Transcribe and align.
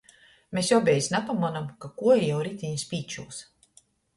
Mes 0.57 0.71
obejis 0.77 1.09
napamonom, 1.15 1.67
ka 1.85 1.91
kuoja 2.01 2.25
jau 2.31 2.41
ritiņa 2.49 2.83
spīčūs... 2.89 3.45